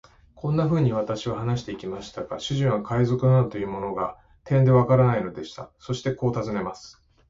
[0.33, 5.69] こんなふうに私は話してゆきましたが、主人は海賊などというものが、てんでわからないのでした。
[5.77, 6.99] そしてこう尋ねます。